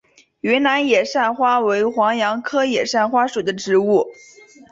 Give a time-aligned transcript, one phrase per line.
[0.39, 4.11] 云南野扇花为黄杨科野扇花属的植物。